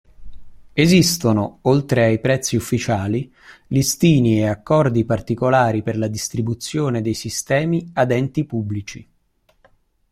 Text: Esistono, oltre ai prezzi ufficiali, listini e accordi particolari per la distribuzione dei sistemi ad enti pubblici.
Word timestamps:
Esistono, 0.73 1.59
oltre 1.61 2.05
ai 2.05 2.19
prezzi 2.19 2.55
ufficiali, 2.55 3.31
listini 3.67 4.39
e 4.39 4.47
accordi 4.47 5.05
particolari 5.05 5.83
per 5.83 5.95
la 5.95 6.07
distribuzione 6.07 7.03
dei 7.03 7.13
sistemi 7.13 7.87
ad 7.93 8.09
enti 8.09 8.43
pubblici. 8.45 9.07